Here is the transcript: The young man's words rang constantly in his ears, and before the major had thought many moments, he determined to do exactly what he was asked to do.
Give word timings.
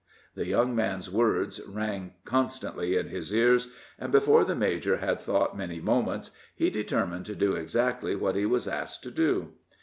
The 0.33 0.47
young 0.47 0.75
man's 0.75 1.11
words 1.11 1.61
rang 1.67 2.15
constantly 2.25 2.97
in 2.97 3.09
his 3.09 3.31
ears, 3.31 3.71
and 3.99 4.11
before 4.11 4.43
the 4.43 4.55
major 4.55 4.97
had 4.97 5.19
thought 5.19 5.55
many 5.55 5.79
moments, 5.79 6.31
he 6.55 6.71
determined 6.71 7.27
to 7.27 7.35
do 7.35 7.53
exactly 7.53 8.15
what 8.15 8.35
he 8.35 8.47
was 8.47 8.67
asked 8.67 9.03
to 9.03 9.11
do. 9.11 9.51